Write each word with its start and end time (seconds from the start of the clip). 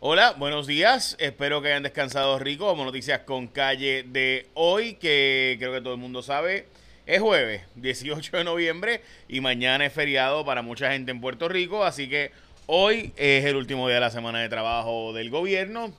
Hola, 0.00 0.36
buenos 0.38 0.68
días. 0.68 1.16
Espero 1.18 1.60
que 1.60 1.70
hayan 1.70 1.82
descansado 1.82 2.38
rico. 2.38 2.68
Como 2.68 2.84
noticias 2.84 3.22
con 3.22 3.48
calle 3.48 4.04
de 4.04 4.46
hoy, 4.54 4.94
que 4.94 5.56
creo 5.58 5.72
que 5.72 5.80
todo 5.80 5.94
el 5.94 5.98
mundo 5.98 6.22
sabe, 6.22 6.68
es 7.04 7.20
jueves, 7.20 7.62
18 7.74 8.36
de 8.36 8.44
noviembre, 8.44 9.00
y 9.26 9.40
mañana 9.40 9.84
es 9.84 9.92
feriado 9.92 10.44
para 10.44 10.62
mucha 10.62 10.92
gente 10.92 11.10
en 11.10 11.20
Puerto 11.20 11.48
Rico. 11.48 11.84
Así 11.84 12.08
que 12.08 12.30
hoy 12.66 13.12
es 13.16 13.44
el 13.44 13.56
último 13.56 13.88
día 13.88 13.96
de 13.96 14.02
la 14.02 14.12
semana 14.12 14.38
de 14.38 14.48
trabajo 14.48 15.12
del 15.12 15.30
gobierno. 15.30 15.92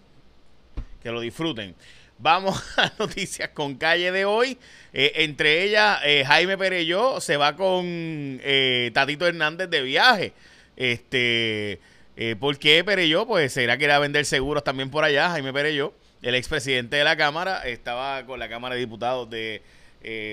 Que 1.04 1.12
lo 1.12 1.20
disfruten. 1.20 1.76
Vamos 2.20 2.64
a 2.78 2.94
noticias 3.00 3.50
con 3.50 3.76
calle 3.76 4.14
de 4.14 4.24
hoy. 4.24 4.58
Eh, 4.94 5.12
entre 5.16 5.66
ellas, 5.66 6.00
eh, 6.06 6.24
Jaime 6.26 6.58
Pereyó 6.58 7.20
se 7.20 7.36
va 7.36 7.58
con 7.58 7.84
eh, 7.86 8.92
Tatito 8.94 9.28
Hernández 9.28 9.70
de 9.70 9.82
viaje. 9.82 10.32
Este, 10.78 11.82
¿Por 12.40 12.60
qué 12.60 12.84
Pereyó? 12.84 13.26
Pues 13.26 13.54
será 13.54 13.78
que 13.78 13.86
era 13.86 13.98
vender 14.00 14.26
seguros 14.26 14.64
también 14.64 14.90
por 14.90 15.04
allá. 15.04 15.30
Jaime 15.30 15.54
Pereyó, 15.54 15.94
el 16.22 16.36
expresidente 16.36 16.98
de 16.98 17.04
la 17.04 17.16
Cámara, 17.16 17.62
estaba 17.66 18.26
con 18.26 18.40
la 18.40 18.50
Cámara 18.50 18.76
de 18.76 18.82
Diputados 18.82 19.30
de 19.30 19.62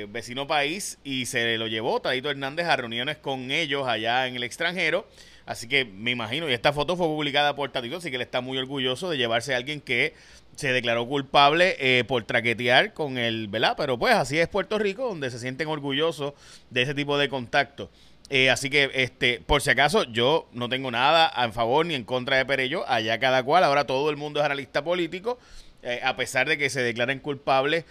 vecino 0.09 0.47
país 0.47 0.99
y 1.05 1.27
se 1.27 1.59
lo 1.59 1.67
llevó 1.67 2.01
Tatito 2.01 2.31
Hernández 2.31 2.67
a 2.67 2.77
reuniones 2.77 3.19
con 3.19 3.51
ellos 3.51 3.87
allá 3.87 4.27
en 4.27 4.37
el 4.37 4.43
extranjero. 4.43 5.07
Así 5.47 5.69
que 5.69 5.85
me 5.85 6.11
imagino, 6.11 6.51
y 6.51 6.53
esta 6.53 6.73
foto 6.73 6.97
fue 6.97 7.07
publicada 7.07 7.55
por 7.55 7.71
Tatito, 7.71 7.99
así 7.99 8.11
que 8.11 8.17
él 8.17 8.23
está 8.23 8.41
muy 8.41 8.59
orgulloso 8.59 9.09
de 9.09 9.17
llevarse 9.17 9.55
a 9.55 9.57
alguien 9.57 9.81
que 9.81 10.13
se 10.57 10.73
declaró 10.73 11.07
culpable 11.07 11.77
eh, 11.79 12.03
por 12.03 12.25
traquetear 12.25 12.95
con 12.95 13.17
el, 13.17 13.47
¿verdad? 13.47 13.75
Pero 13.77 13.97
pues 13.97 14.15
así 14.15 14.39
es 14.41 14.49
Puerto 14.49 14.77
Rico, 14.79 15.07
donde 15.07 15.31
se 15.31 15.39
sienten 15.39 15.69
orgullosos 15.69 16.35
de 16.71 16.83
ese 16.83 16.95
tipo 16.95 17.17
de 17.17 17.29
contacto. 17.29 17.91
Eh, 18.29 18.51
así 18.51 18.71
que, 18.71 18.91
este, 18.95 19.41
por 19.41 19.63
si 19.63 19.71
acaso, 19.71 20.05
yo 20.05 20.49
no 20.53 20.69
tengo 20.69 20.91
nada 20.91 21.27
a 21.27 21.51
favor 21.53 21.87
ni 21.87 21.95
en 21.95 22.05
contra 22.05 22.37
de 22.37 22.45
Perello, 22.45 22.89
allá 22.89 23.19
cada 23.19 23.43
cual, 23.43 23.63
ahora 23.63 23.87
todo 23.87 24.11
el 24.11 24.17
mundo 24.17 24.41
es 24.41 24.47
analista 24.47 24.83
político, 24.83 25.39
eh, 25.83 26.01
a 26.03 26.17
pesar 26.17 26.49
de 26.49 26.59
que 26.59 26.69
se 26.69 26.83
declaren 26.83 27.21
culpables 27.21 27.85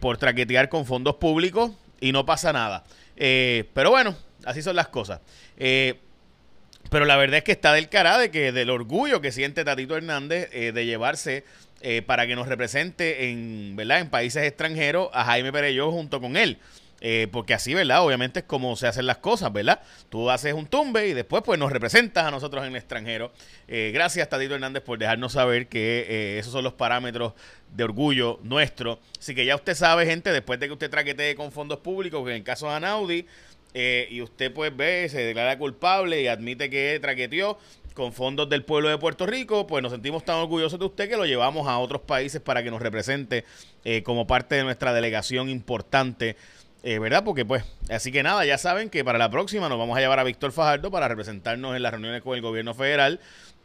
por 0.00 0.18
traquetear 0.18 0.68
con 0.68 0.84
fondos 0.84 1.16
públicos 1.16 1.70
y 2.00 2.12
no 2.12 2.26
pasa 2.26 2.52
nada. 2.52 2.84
pero 3.16 3.90
bueno, 3.90 4.14
así 4.44 4.60
son 4.60 4.76
las 4.76 4.88
cosas. 4.88 5.20
pero 5.56 7.04
la 7.06 7.16
verdad 7.16 7.38
es 7.38 7.44
que 7.44 7.52
está 7.52 7.72
del 7.72 7.88
cara 7.88 8.18
de 8.18 8.30
que 8.30 8.52
del 8.52 8.68
orgullo 8.68 9.22
que 9.22 9.32
siente 9.32 9.64
Tatito 9.64 9.96
Hernández 9.96 10.50
de 10.50 10.84
llevarse 10.84 11.44
eh, 11.82 12.02
para 12.02 12.26
que 12.26 12.36
nos 12.36 12.46
represente 12.46 13.30
en, 13.30 13.74
¿verdad? 13.74 14.00
en 14.00 14.10
países 14.10 14.42
extranjeros 14.42 15.08
a 15.14 15.24
Jaime 15.24 15.50
Pereyó 15.50 15.90
junto 15.90 16.20
con 16.20 16.36
él. 16.36 16.58
Eh, 17.00 17.28
porque 17.32 17.54
así, 17.54 17.72
¿verdad? 17.72 18.04
Obviamente 18.04 18.40
es 18.40 18.44
como 18.44 18.76
se 18.76 18.86
hacen 18.86 19.06
las 19.06 19.18
cosas, 19.18 19.52
¿verdad? 19.52 19.80
Tú 20.08 20.30
haces 20.30 20.52
un 20.52 20.66
tumbe 20.66 21.08
y 21.08 21.14
después 21.14 21.42
pues 21.44 21.58
nos 21.58 21.72
representas 21.72 22.26
a 22.26 22.30
nosotros 22.30 22.62
en 22.64 22.70
el 22.70 22.76
extranjero. 22.76 23.32
Eh, 23.68 23.90
gracias, 23.94 24.28
Tadito 24.28 24.54
Hernández, 24.54 24.82
por 24.82 24.98
dejarnos 24.98 25.32
saber 25.32 25.68
que 25.68 26.38
esos 26.38 26.52
son 26.52 26.64
los 26.64 26.74
parámetros 26.74 27.32
de 27.74 27.84
orgullo 27.84 28.38
nuestro. 28.42 29.00
Así 29.18 29.34
que 29.34 29.44
ya 29.44 29.54
usted 29.54 29.74
sabe, 29.74 30.06
gente, 30.06 30.30
después 30.32 30.60
de 30.60 30.66
que 30.66 30.72
usted 30.72 30.90
traquetee 30.90 31.34
con 31.34 31.52
fondos 31.52 31.78
públicos, 31.78 32.22
que 32.24 32.30
en 32.30 32.36
el 32.36 32.44
caso 32.44 32.68
de 32.68 32.74
Anaudi, 32.74 33.26
y 33.72 34.20
usted 34.20 34.52
pues 34.52 34.76
ve, 34.76 35.08
se 35.08 35.20
declara 35.20 35.56
culpable 35.56 36.20
y 36.20 36.26
admite 36.26 36.68
que 36.68 36.98
traqueteó, 37.00 37.56
con 37.94 38.12
fondos 38.12 38.48
del 38.48 38.64
pueblo 38.64 38.88
de 38.88 38.98
Puerto 38.98 39.26
Rico, 39.26 39.66
pues 39.66 39.82
nos 39.82 39.92
sentimos 39.92 40.24
tan 40.24 40.36
orgullosos 40.36 40.78
de 40.78 40.86
usted 40.86 41.08
que 41.08 41.16
lo 41.16 41.26
llevamos 41.26 41.68
a 41.68 41.78
otros 41.78 42.02
países 42.02 42.40
para 42.40 42.62
que 42.62 42.70
nos 42.70 42.80
represente 42.80 43.44
eh, 43.84 44.02
como 44.02 44.26
parte 44.26 44.54
de 44.54 44.64
nuestra 44.64 44.92
delegación 44.92 45.48
importante. 45.48 46.36
Eh, 46.82 46.98
¿Verdad? 46.98 47.24
Porque 47.24 47.44
pues, 47.44 47.62
así 47.90 48.10
que 48.10 48.22
nada, 48.22 48.42
ya 48.46 48.56
saben 48.56 48.88
que 48.88 49.04
para 49.04 49.18
la 49.18 49.28
próxima 49.30 49.68
nos 49.68 49.78
vamos 49.78 49.98
a 49.98 50.00
llevar 50.00 50.18
a 50.18 50.24
Víctor 50.24 50.50
Fajardo 50.50 50.90
para 50.90 51.08
representarnos 51.08 51.76
en 51.76 51.82
las 51.82 51.92
reuniones 51.92 52.22
con 52.22 52.34
el 52.34 52.40
gobierno 52.40 52.72
federal 52.74 53.20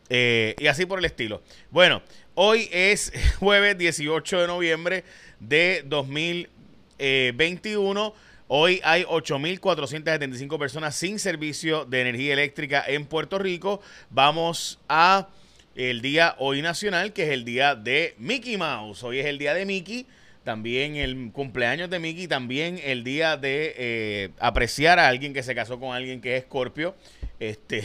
eh, 0.10 0.54
y 0.60 0.68
así 0.68 0.86
por 0.86 1.00
el 1.00 1.06
estilo. 1.06 1.42
Bueno, 1.72 2.02
hoy 2.34 2.68
es 2.72 3.14
jueves 3.40 3.78
18 3.78 4.42
de 4.42 4.48
noviembre 4.48 5.06
de 5.40 5.84
2021. 5.86 8.14
Hoy 8.48 8.80
hay 8.84 9.06
8.475 9.06 10.60
personas 10.60 10.96
sin 10.96 11.18
servicio 11.18 11.86
de 11.86 12.02
energía 12.02 12.34
eléctrica 12.34 12.84
en 12.86 13.06
Puerto 13.06 13.40
Rico. 13.40 13.82
Vamos 14.10 14.80
a 14.88 15.30
el 15.76 16.02
día 16.02 16.36
hoy 16.38 16.62
nacional, 16.62 17.12
que 17.12 17.24
es 17.24 17.32
el 17.32 17.44
día 17.44 17.76
de 17.76 18.14
Mickey 18.18 18.58
Mouse. 18.58 19.04
Hoy 19.04 19.20
es 19.20 19.26
el 19.26 19.40
día 19.40 19.54
de 19.54 19.66
Mickey, 19.66 20.06
también 20.46 20.96
el 20.96 21.32
cumpleaños 21.34 21.90
de 21.90 21.98
Mickey, 21.98 22.28
también 22.28 22.80
el 22.84 23.04
día 23.04 23.36
de 23.36 23.74
eh, 23.78 24.30
apreciar 24.40 25.00
a 25.00 25.08
alguien 25.08 25.34
que 25.34 25.42
se 25.42 25.56
casó 25.56 25.80
con 25.80 25.96
alguien 25.96 26.22
que 26.22 26.38
es 26.38 26.44
Scorpio. 26.44 26.96
Este, 27.40 27.84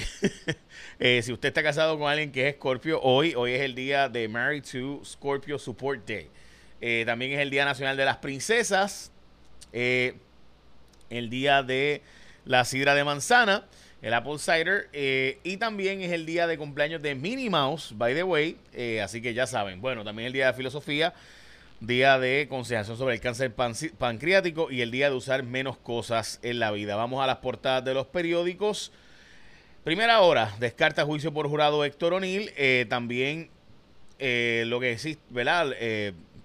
eh, 1.00 1.22
si 1.22 1.32
usted 1.32 1.49
está 1.49 1.62
casado 1.62 1.99
con 1.99 2.10
alguien 2.10 2.31
que 2.31 2.49
es 2.49 2.54
Scorpio, 2.56 3.00
hoy, 3.00 3.34
hoy 3.34 3.53
es 3.53 3.62
el 3.62 3.75
día 3.75 4.10
de 4.10 4.28
Married 4.28 4.62
to 4.62 5.03
Scorpio 5.06 5.59
Support 5.59 6.06
Day. 6.06 6.28
Eh, 6.82 7.04
también 7.06 7.32
es 7.32 7.41
el 7.41 7.49
Día 7.49 7.65
Nacional 7.65 7.97
de 7.97 8.04
las 8.04 8.19
Princesas 8.19 9.10
el 9.72 11.31
día 11.31 11.62
de 11.62 12.03
la 12.44 12.65
sidra 12.65 12.94
de 12.94 13.04
manzana, 13.04 13.66
el 14.03 14.12
Apple 14.12 14.38
Cider, 14.38 14.88
y 15.44 15.56
también 15.59 16.03
es 16.03 16.12
el 16.12 16.26
día 16.26 16.47
de 16.47 16.59
cumpleaños 16.59 17.00
de 17.00 17.15
Minnie 17.15 17.49
Mouse, 17.49 17.94
by 17.97 18.15
the 18.15 18.25
way, 18.25 18.59
así 19.03 19.22
que 19.22 19.32
ya 19.32 19.47
saben. 19.47 19.81
Bueno, 19.81 20.04
también 20.04 20.26
el 20.26 20.32
día 20.32 20.49
de 20.49 20.54
filosofía, 20.54 21.15
día 21.81 22.19
de 22.19 22.47
consideración 22.49 22.97
sobre 22.97 23.15
el 23.15 23.21
cáncer 23.21 23.55
pancreático 23.55 24.71
y 24.71 24.83
el 24.83 24.91
día 24.91 25.11
de 25.11 25.17
usar 25.17 25.43
menos 25.43 25.77
cosas 25.77 26.39
en 26.43 26.61
la 26.61 26.71
vida. 26.71 26.97
Vamos 26.97 27.23
a 27.23 27.27
las 27.27 27.39
portadas 27.39 27.85
de 27.85 27.95
los 27.95 28.07
periódicos. 28.07 28.93
Primera 29.85 30.21
hora, 30.21 30.55
descarta 30.61 31.05
juicio 31.05 31.33
por 31.33 31.49
jurado 31.49 31.85
Héctor 31.85 32.15
O'Neill. 32.15 32.53
Eh, 32.57 32.87
también 32.89 33.51
lo 34.19 34.81
que 34.81 34.93
existe, 34.93 35.23
¿verdad? 35.31 35.75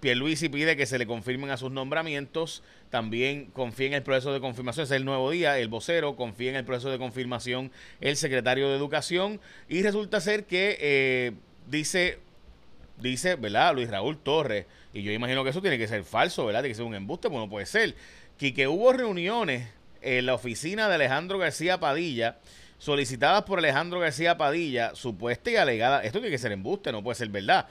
Pierluisi 0.00 0.48
pide 0.48 0.76
que 0.76 0.86
se 0.86 0.98
le 0.98 1.06
confirmen 1.06 1.50
a 1.50 1.56
sus 1.56 1.70
nombramientos. 1.70 2.62
También 2.90 3.46
confía 3.46 3.88
en 3.88 3.94
el 3.94 4.02
proceso 4.02 4.32
de 4.32 4.40
confirmación. 4.40 4.84
es 4.84 4.90
el 4.90 5.04
nuevo 5.04 5.30
día. 5.30 5.58
El 5.58 5.68
vocero 5.68 6.16
confía 6.16 6.50
en 6.50 6.56
el 6.56 6.64
proceso 6.64 6.90
de 6.90 6.98
confirmación 6.98 7.72
el 8.00 8.16
secretario 8.16 8.68
de 8.68 8.76
Educación. 8.76 9.40
Y 9.68 9.82
resulta 9.82 10.20
ser 10.20 10.44
que 10.44 10.78
eh, 10.80 11.32
dice, 11.68 12.18
dice, 12.98 13.36
¿verdad? 13.36 13.74
Luis 13.74 13.88
Raúl 13.88 14.18
Torres. 14.18 14.66
Y 14.92 15.02
yo 15.02 15.12
imagino 15.12 15.44
que 15.44 15.50
eso 15.50 15.60
tiene 15.60 15.78
que 15.78 15.88
ser 15.88 16.04
falso, 16.04 16.46
¿verdad? 16.46 16.60
Tiene 16.60 16.72
que 16.72 16.76
ser 16.76 16.84
un 16.84 16.94
embuste, 16.94 17.28
pues 17.28 17.40
no 17.40 17.48
puede 17.48 17.66
ser. 17.66 17.94
Que, 18.38 18.52
que 18.52 18.68
hubo 18.68 18.92
reuniones 18.92 19.68
en 20.02 20.26
la 20.26 20.34
oficina 20.34 20.88
de 20.88 20.94
Alejandro 20.94 21.38
García 21.38 21.80
Padilla 21.80 22.38
solicitadas 22.78 23.42
por 23.44 23.58
Alejandro 23.58 24.00
García 24.00 24.36
Padilla, 24.36 24.94
supuesta 24.94 25.50
y 25.50 25.56
alegada. 25.56 26.02
Esto 26.02 26.18
tiene 26.20 26.30
que 26.30 26.38
ser 26.38 26.52
embuste, 26.52 26.92
no 26.92 27.02
puede 27.02 27.16
ser 27.16 27.28
verdad 27.28 27.66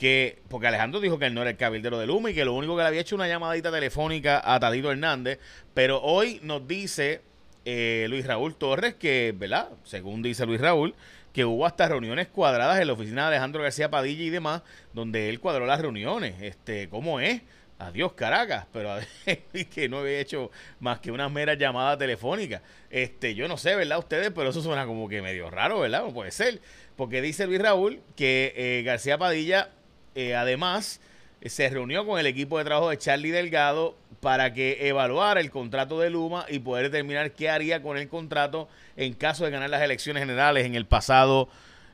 que, 0.00 0.38
porque 0.48 0.66
Alejandro 0.66 0.98
dijo 0.98 1.18
que 1.18 1.26
él 1.26 1.34
no 1.34 1.42
era 1.42 1.50
el 1.50 1.58
cabildero 1.58 1.98
de 1.98 2.06
Luma 2.06 2.30
y 2.30 2.34
que 2.34 2.46
lo 2.46 2.54
único 2.54 2.74
que 2.74 2.82
le 2.82 2.88
había 2.88 3.02
hecho 3.02 3.16
una 3.16 3.28
llamadita 3.28 3.70
telefónica 3.70 4.40
a 4.42 4.58
Tadito 4.58 4.90
Hernández, 4.90 5.38
pero 5.74 6.00
hoy 6.00 6.40
nos 6.42 6.66
dice 6.66 7.20
eh, 7.64 8.06
Luis 8.08 8.26
Raúl 8.26 8.54
Torres 8.54 8.94
que, 8.94 9.34
¿verdad? 9.36 9.68
Según 9.84 10.22
dice 10.22 10.46
Luis 10.46 10.60
Raúl, 10.60 10.94
que 11.32 11.44
hubo 11.44 11.66
hasta 11.66 11.88
reuniones 11.88 12.28
cuadradas 12.28 12.80
en 12.80 12.86
la 12.86 12.92
oficina 12.92 13.22
de 13.22 13.28
Alejandro 13.28 13.62
García 13.62 13.90
Padilla 13.90 14.22
y 14.22 14.30
demás, 14.30 14.62
donde 14.92 15.28
él 15.28 15.40
cuadró 15.40 15.66
las 15.66 15.80
reuniones. 15.80 16.40
Este, 16.42 16.88
¿cómo 16.88 17.20
es? 17.20 17.42
Adiós, 17.78 18.12
Caracas, 18.12 18.66
pero 18.72 18.98
que 19.74 19.88
no 19.88 20.00
había 20.00 20.20
hecho 20.20 20.50
más 20.80 21.00
que 21.00 21.10
una 21.10 21.28
mera 21.28 21.54
llamada 21.54 21.96
telefónica. 21.96 22.60
Este, 22.90 23.34
yo 23.34 23.48
no 23.48 23.56
sé, 23.56 23.74
¿verdad? 23.74 23.98
Ustedes, 23.98 24.30
pero 24.34 24.50
eso 24.50 24.60
suena 24.60 24.84
como 24.86 25.08
que 25.08 25.22
medio 25.22 25.50
raro, 25.50 25.80
¿verdad? 25.80 26.02
No 26.02 26.12
puede 26.12 26.30
ser. 26.30 26.60
Porque 26.96 27.22
dice 27.22 27.46
Luis 27.46 27.62
Raúl 27.62 28.00
que 28.16 28.52
eh, 28.56 28.82
García 28.82 29.16
Padilla 29.16 29.70
eh, 30.14 30.34
además, 30.34 31.00
se 31.44 31.68
reunió 31.70 32.06
con 32.06 32.18
el 32.18 32.26
equipo 32.26 32.58
de 32.58 32.64
trabajo 32.64 32.90
de 32.90 32.98
Charlie 32.98 33.30
Delgado 33.30 33.96
para 34.20 34.52
que 34.52 34.88
evaluara 34.88 35.40
el 35.40 35.50
contrato 35.50 35.98
de 35.98 36.10
Luma 36.10 36.44
y 36.48 36.58
poder 36.58 36.90
determinar 36.90 37.32
qué 37.32 37.48
haría 37.48 37.82
con 37.82 37.96
el 37.96 38.08
contrato 38.08 38.68
en 38.96 39.14
caso 39.14 39.44
de 39.44 39.50
ganar 39.50 39.70
las 39.70 39.82
elecciones 39.82 40.20
generales 40.20 40.66
en 40.66 40.74
el 40.74 40.84
pasado, 40.84 41.48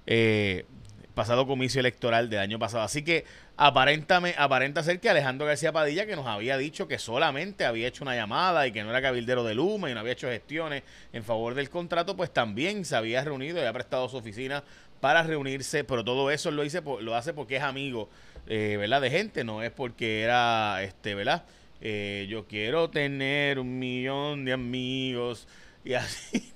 eh, 0.06 0.64
pasado 1.14 1.46
comicio 1.46 1.78
electoral 1.78 2.28
del 2.28 2.40
año 2.40 2.58
pasado. 2.58 2.82
Así 2.82 3.02
que 3.02 3.24
aparenta 3.56 4.82
ser 4.82 4.98
que 4.98 5.08
Alejandro 5.08 5.46
García 5.46 5.72
Padilla, 5.72 6.06
que 6.06 6.16
nos 6.16 6.26
había 6.26 6.58
dicho 6.58 6.88
que 6.88 6.98
solamente 6.98 7.64
había 7.64 7.86
hecho 7.86 8.02
una 8.02 8.16
llamada 8.16 8.66
y 8.66 8.72
que 8.72 8.82
no 8.82 8.90
era 8.90 9.00
cabildero 9.00 9.44
de 9.44 9.54
Luma 9.54 9.88
y 9.88 9.94
no 9.94 10.00
había 10.00 10.12
hecho 10.12 10.28
gestiones 10.28 10.82
en 11.12 11.22
favor 11.22 11.54
del 11.54 11.70
contrato, 11.70 12.16
pues 12.16 12.32
también 12.32 12.84
se 12.84 12.96
había 12.96 13.22
reunido 13.22 13.58
y 13.58 13.60
había 13.60 13.72
prestado 13.72 14.08
su 14.08 14.16
oficina 14.16 14.64
para 15.00 15.22
reunirse, 15.22 15.84
pero 15.84 16.04
todo 16.04 16.30
eso 16.30 16.50
lo, 16.50 16.64
hice, 16.64 16.82
lo 16.82 17.14
hace 17.14 17.32
porque 17.32 17.56
es 17.56 17.62
amigo, 17.62 18.08
eh, 18.46 18.76
¿verdad? 18.78 19.00
De 19.00 19.10
gente, 19.10 19.44
no 19.44 19.62
es 19.62 19.70
porque 19.70 20.22
era, 20.22 20.82
este, 20.82 21.14
¿verdad? 21.14 21.44
Eh, 21.80 22.26
yo 22.28 22.46
quiero 22.46 22.90
tener 22.90 23.58
un 23.58 23.78
millón 23.78 24.44
de 24.44 24.52
amigos 24.52 25.46
y 25.84 25.94
así. 25.94 26.52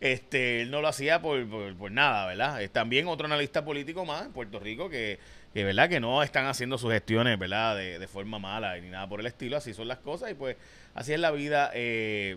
Este, 0.00 0.62
él 0.62 0.70
no 0.72 0.80
lo 0.80 0.88
hacía 0.88 1.22
por, 1.22 1.46
nada, 1.92 2.26
¿verdad? 2.26 2.60
Es 2.60 2.72
también 2.72 3.06
otro 3.06 3.26
analista 3.26 3.64
político 3.64 4.04
más 4.04 4.26
en 4.26 4.32
Puerto 4.32 4.58
Rico 4.58 4.90
que, 4.90 5.20
que 5.54 5.62
¿verdad? 5.62 5.88
Que 5.88 6.00
no 6.00 6.24
están 6.24 6.46
haciendo 6.46 6.76
sus 6.76 6.90
gestiones, 6.90 7.38
¿verdad? 7.38 7.76
De, 7.76 8.00
de, 8.00 8.08
forma 8.08 8.40
mala 8.40 8.76
ni 8.78 8.88
nada 8.88 9.08
por 9.08 9.20
el 9.20 9.26
estilo, 9.26 9.56
así 9.56 9.72
son 9.72 9.86
las 9.86 9.98
cosas 9.98 10.32
y 10.32 10.34
pues 10.34 10.56
así 10.94 11.12
es 11.12 11.20
la 11.20 11.30
vida 11.30 11.70
eh, 11.74 12.36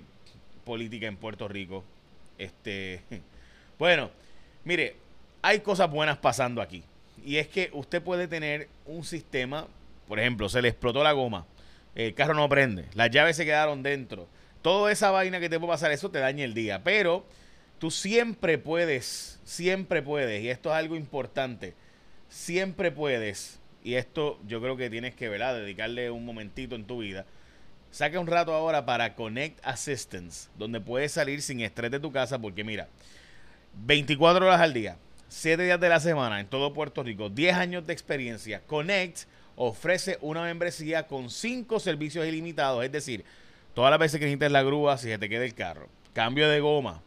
política 0.64 1.08
en 1.08 1.18
Puerto 1.18 1.48
Rico. 1.48 1.84
Este, 2.38 3.02
bueno, 3.80 4.12
mire, 4.64 4.96
hay 5.46 5.60
cosas 5.60 5.92
buenas 5.92 6.18
pasando 6.18 6.60
aquí. 6.60 6.84
Y 7.24 7.38
es 7.38 7.48
que 7.48 7.70
usted 7.72 8.02
puede 8.02 8.28
tener 8.28 8.68
un 8.88 9.04
sistema, 9.04 9.68
por 10.08 10.20
ejemplo, 10.20 10.50
se 10.50 10.60
le 10.60 10.70
explotó 10.70 11.04
la 11.04 11.12
goma, 11.12 11.46
el 11.94 12.16
carro 12.16 12.34
no 12.34 12.50
prende, 12.50 12.86
las 12.96 13.12
llaves 13.12 13.38
se 13.38 13.46
quedaron 13.46 13.84
dentro. 13.84 14.28
Toda 14.64 14.92
esa 14.92 15.12
vaina 15.12 15.40
que 15.40 15.48
te 15.48 15.60
puede 15.60 15.74
pasar, 15.74 15.92
eso 15.92 16.10
te 16.10 16.18
daña 16.18 16.44
el 16.44 16.56
día. 16.56 16.84
Pero 16.84 17.28
tú 17.78 17.92
siempre 17.92 18.58
puedes, 18.58 19.40
siempre 19.44 20.02
puedes, 20.02 20.44
y 20.44 20.50
esto 20.50 20.72
es 20.72 20.76
algo 20.78 20.96
importante, 20.96 21.76
siempre 22.28 22.90
puedes, 22.92 23.60
y 23.84 23.96
esto 23.96 24.40
yo 24.48 24.60
creo 24.62 24.78
que 24.78 24.90
tienes 24.90 25.14
que, 25.14 25.30
¿verdad? 25.30 25.54
Dedicarle 25.54 26.10
un 26.10 26.26
momentito 26.26 26.74
en 26.74 26.86
tu 26.86 27.00
vida. 27.00 27.28
Saca 27.92 28.20
un 28.20 28.26
rato 28.26 28.52
ahora 28.52 28.84
para 28.88 29.14
Connect 29.14 29.60
Assistance, 29.64 30.50
donde 30.58 30.82
puedes 30.82 31.12
salir 31.12 31.44
sin 31.44 31.62
estrés 31.62 31.92
de 31.92 32.00
tu 32.00 32.12
casa, 32.12 32.40
porque 32.40 32.64
mira, 32.64 32.88
24 33.86 34.48
horas 34.48 34.62
al 34.62 34.74
día, 34.74 34.98
7 35.28 35.64
días 35.64 35.80
de 35.80 35.90
la 35.90 36.00
semana 36.00 36.40
en 36.40 36.48
todo 36.48 36.74
Puerto 36.74 37.04
Rico, 37.04 37.30
10 37.30 37.56
años 37.56 37.88
de 37.88 37.94
experiencia. 37.94 38.62
Connect 38.62 39.28
ofrece 39.56 40.18
una 40.22 40.44
membresía 40.44 41.08
con 41.08 41.30
5 41.30 41.80
servicios 41.80 42.26
ilimitados, 42.26 42.84
es 42.84 42.92
decir, 42.92 43.26
todas 43.74 43.92
las 43.92 44.00
veces 44.00 44.20
que 44.20 44.26
necesites 44.26 44.52
la 44.52 44.64
grúa, 44.64 44.98
si 44.98 45.08
se 45.08 45.18
te 45.18 45.30
queda 45.30 45.46
el 45.46 45.54
carro, 45.54 45.88
cambio 46.14 46.50
de 46.50 46.60
goma, 46.60 47.02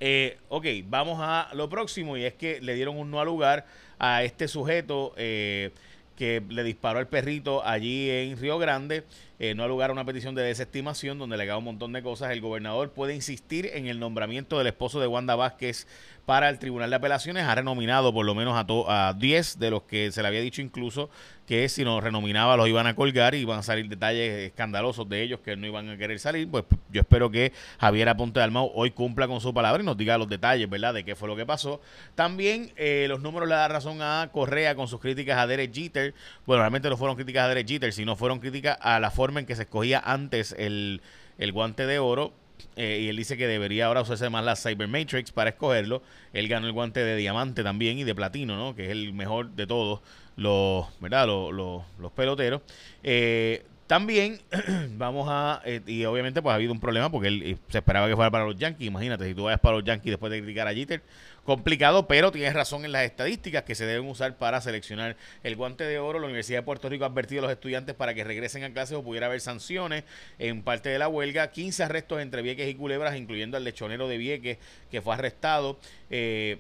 eh, 0.01 0.39
ok, 0.49 0.67
vamos 0.87 1.19
a 1.21 1.51
lo 1.55 1.69
próximo 1.69 2.17
y 2.17 2.25
es 2.25 2.35
que 2.35 2.61
le 2.61 2.75
dieron 2.75 2.99
un 2.99 3.09
no 3.11 3.21
al 3.21 3.27
lugar 3.27 3.67
a 4.01 4.25
este 4.25 4.49
sujeto 4.49 5.15
eh, 5.17 5.71
que 6.17 6.43
le 6.49 6.65
disparó 6.65 6.99
al 6.99 7.07
perrito 7.07 7.65
allí 7.65 8.11
en 8.11 8.37
Río 8.37 8.59
Grande. 8.59 9.05
Eh, 9.45 9.57
no 9.57 9.65
al 9.65 9.71
lugar 9.71 9.91
a 9.91 9.93
una 9.93 10.05
petición 10.05 10.37
de 10.37 10.43
desestimación 10.45 11.19
donde 11.19 11.37
le 11.37 11.47
da 11.47 11.57
un 11.59 11.65
montón 11.65 11.93
de 11.93 12.01
cosas. 12.01 12.31
El 12.31 12.41
gobernador 12.41 12.93
puede 12.93 13.13
insistir 13.13 13.69
en 13.75 13.89
el 13.89 13.99
nombramiento 13.99 14.57
del 14.57 14.69
esposo 14.69 15.01
de 15.01 15.09
Wanda 15.09 15.35
Vázquez 15.35 15.89
para 16.27 16.49
el 16.49 16.61
Tribunal 16.61 16.91
de 16.91 16.95
Apelaciones. 16.95 17.43
Ha 17.43 17.57
renominado 17.57 18.15
por 18.15 18.25
lo 18.25 18.37
menos 18.37 18.55
a, 18.55 19.09
a 19.09 19.15
10 19.15 19.59
de 19.59 19.71
los 19.73 19.83
que 19.83 20.13
se 20.13 20.23
le 20.23 20.29
había 20.29 20.41
dicho 20.41 20.63
incluso 20.63 21.11
que 21.47 21.69
si 21.69 21.85
no 21.85 22.01
renominaba 22.01 22.57
los 22.57 22.69
iban 22.69 22.87
a 22.87 22.95
colgar 22.95 23.35
y 23.35 23.39
iban 23.39 23.59
a 23.59 23.63
salir 23.63 23.89
detalles 23.89 24.51
escandalosos 24.51 25.09
de 25.09 25.23
ellos 25.23 25.41
que 25.41 25.57
no 25.57 25.67
iban 25.67 25.89
a 25.91 25.97
querer 25.97 26.19
salir. 26.21 26.49
Pues 26.49 26.65
yo 26.91 27.01
espero 27.01 27.31
que 27.31 27.53
Javier 27.81 28.09
Aponte 28.09 28.39
de 28.39 28.45
Almao 28.45 28.71
hoy 28.75 28.93
cumpla 28.93 29.27
con 29.27 29.41
su 29.41 29.53
palabra 29.53 29.83
y 29.83 29.87
nos 29.87 29.97
diga 29.97 30.17
los 30.19 30.29
detalles, 30.29 30.71
¿verdad?, 30.71 30.95
de 30.95 31.05
qué 31.05 31.17
fue 31.17 31.29
lo 31.29 31.37
que 31.37 31.45
pasó. 31.45 31.81
También 32.15 32.73
eh, 32.77 33.07
los 33.09 33.21
números 33.21 33.49
le 33.49 33.57
dan 33.57 33.71
razón 33.71 34.01
a 34.03 34.31
Correa 34.33 34.77
con 34.77 34.87
sus 34.87 35.01
críticas 35.01 35.39
a 35.39 35.47
Derek 35.47 35.75
Jeter. 35.75 36.15
Bueno, 36.47 36.63
realmente 36.63 36.89
no 36.89 36.97
fueron 36.97 37.17
críticas 37.17 37.45
a 37.45 37.49
Derek 37.49 37.69
Jeter, 37.69 37.93
sino 37.93 38.15
fueron 38.15 38.39
críticas 38.39 38.79
a 38.81 39.01
la 39.01 39.11
forma 39.11 39.32
en 39.41 39.47
que 39.47 39.57
se 39.57 39.63
escogía 39.63 40.01
antes 40.05 40.55
el, 40.59 41.01
el 41.39 41.53
guante 41.53 41.87
de 41.87 41.99
oro 41.99 42.33
eh, 42.77 43.01
y 43.03 43.09
él 43.09 43.17
dice 43.17 43.37
que 43.37 43.47
debería 43.47 43.87
ahora 43.87 44.03
usarse 44.03 44.29
más 44.31 44.45
la 44.45 44.57
Cyber 44.57 44.89
Matrix 44.89 45.33
para 45.33 45.51
escogerlo. 45.51 46.03
Él 46.33 46.49
ganó 46.49 46.67
el 46.67 46.73
guante 46.73 47.01
de 47.01 47.17
diamante 47.17 47.63
también 47.63 47.99
y 47.99 48.05
de 48.05 48.15
platino, 48.15 48.57
¿no? 48.57 48.75
Que 48.75 48.87
es 48.87 48.91
el 48.91 49.13
mejor 49.13 49.51
de 49.51 49.67
todos 49.67 50.01
los, 50.37 50.87
¿verdad? 51.01 51.27
Los, 51.27 51.53
los, 51.99 52.13
peloteros. 52.13 52.63
Eh, 53.03 53.65
también 53.87 54.41
vamos 54.97 55.27
a, 55.31 55.61
eh, 55.65 55.81
y 55.87 56.05
obviamente 56.05 56.41
pues 56.41 56.53
ha 56.53 56.57
habido 56.57 56.73
un 56.73 56.81
problema 56.81 57.11
porque 57.11 57.29
él 57.29 57.59
se 57.69 57.79
esperaba 57.79 58.09
que 58.09 58.17
fuera 58.17 58.31
para 58.31 58.45
los 58.45 58.57
Yankees. 58.57 58.87
Imagínate, 58.87 59.27
si 59.27 59.35
tú 59.35 59.45
vayas 59.45 59.61
para 59.61 59.77
los 59.77 59.85
Yankees 59.85 60.13
después 60.13 60.31
de 60.31 60.39
criticar 60.39 60.69
a 60.69 60.75
Jeter, 60.75 61.03
complicado, 61.45 62.07
pero 62.07 62.31
tienes 62.31 62.55
razón 62.55 62.85
en 62.85 62.93
las 62.93 63.05
estadísticas 63.05 63.65
que 63.65 63.75
se 63.75 63.85
deben 63.85 64.09
usar 64.09 64.37
para 64.37 64.61
seleccionar 64.61 65.17
el 65.43 65.57
guante 65.57 65.85
de 65.85 65.99
oro. 65.99 66.19
La 66.19 66.27
Universidad 66.27 66.61
de 66.61 66.63
Puerto 66.63 66.89
Rico 66.89 67.05
ha 67.05 67.09
advertido 67.09 67.41
a 67.41 67.43
los 67.43 67.53
estudiantes 67.53 67.95
para 67.95 68.15
que 68.15 68.25
regresen 68.25 68.65
a 68.65 68.73
clases 68.73 68.97
o 68.97 69.03
pudiera 69.03 69.27
haber 69.27 69.41
sanciones 69.41 70.05
en 70.39 70.63
parte 70.63 70.89
de 70.89 70.99
la 70.99 71.09
huelga. 71.09 71.51
15 71.51 71.83
arrestos 71.83 72.21
entre 72.21 72.43
Vieques 72.43 72.69
y 72.69 72.75
Culebras, 72.75 73.17
incluyendo 73.17 73.57
al 73.57 73.65
lechonero 73.65 74.09
de 74.09 74.17
Vieques 74.17 74.59
que 74.91 75.03
fue 75.03 75.15
arrestado. 75.15 75.79
Eh, 76.11 76.59